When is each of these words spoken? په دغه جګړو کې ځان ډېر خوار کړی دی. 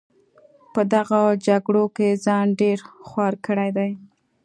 په 0.73 0.81
دغه 0.93 1.21
جګړو 1.47 1.85
کې 1.95 2.09
ځان 2.25 2.47
ډېر 2.61 2.77
خوار 3.07 3.33
کړی 3.45 3.69
دی. 3.77 3.91